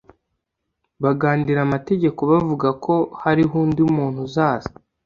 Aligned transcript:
bagandira 1.03 1.59
amategeko 1.67 2.19
bavuga 2.31 2.67
ko 2.83 2.95
hariho 3.21 3.53
undi 3.65 3.81
muntu 3.95 4.17
uzaza 4.27 4.71